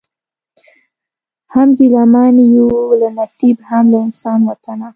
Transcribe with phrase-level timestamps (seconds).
[1.53, 2.69] هم ګیله من یو
[2.99, 4.87] له نصیب هم له انسان وطنه